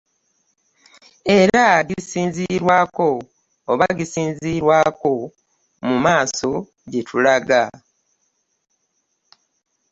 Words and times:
Era 1.39 1.63
gisinziirwako 1.89 3.09
oba 3.71 3.85
girisinziirwako 3.97 5.13
mu 5.87 5.95
maaso 6.05 6.51
gye 6.89 7.01
tulaga 7.07 7.63